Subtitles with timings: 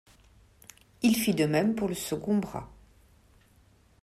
[1.03, 2.67] Il fit de même pour le second bras.